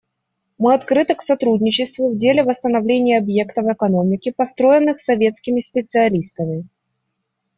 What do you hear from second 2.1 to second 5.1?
деле восстановления объектов экономики, построенных